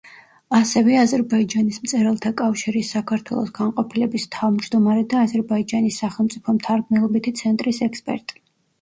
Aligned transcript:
ასევე 0.59 0.95
აზერბაიჯანის 1.01 1.77
მწერალთა 1.83 2.31
კავშირის 2.39 2.91
საქართველოს 2.97 3.53
განყოფილების 3.59 4.27
თავმჯდომარე 4.39 5.07
და 5.15 5.23
„აზერბაიჯანის 5.29 6.03
სახელმწიფო 6.07 6.61
მთარგმნელობითი 6.61 7.39
ცენტრის“ 7.45 7.87
ექსპერტი. 7.93 8.47